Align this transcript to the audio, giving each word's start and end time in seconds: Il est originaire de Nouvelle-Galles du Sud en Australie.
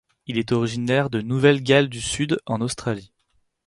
Il 0.25 0.39
est 0.39 0.51
originaire 0.51 1.11
de 1.11 1.21
Nouvelle-Galles 1.21 1.87
du 1.87 2.01
Sud 2.01 2.39
en 2.47 2.59
Australie. 2.61 3.13